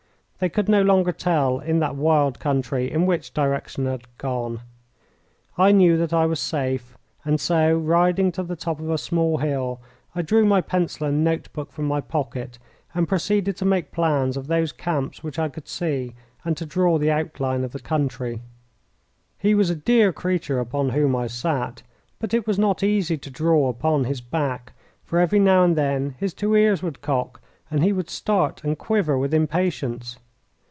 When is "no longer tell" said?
0.67-1.59